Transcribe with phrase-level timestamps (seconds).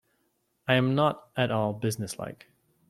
[0.67, 2.47] I am not at all business-like.